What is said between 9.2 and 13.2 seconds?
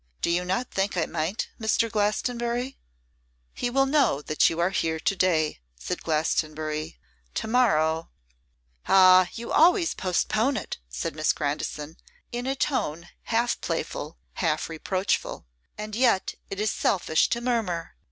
you always postpone it,' said Miss Grandison, in a tone